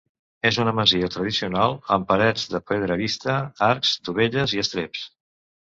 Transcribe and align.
És 0.49 0.55
una 0.61 0.71
masia 0.79 1.09
tradicional, 1.15 1.75
amb 1.97 2.09
parets 2.13 2.47
de 2.55 2.63
pedra 2.71 2.99
vista, 3.03 3.39
arcs, 3.71 3.95
dovelles 4.11 4.59
i 4.59 4.67
estreps. 4.67 5.09